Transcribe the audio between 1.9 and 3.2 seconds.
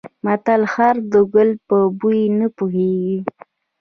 بوی نه پوهېږي.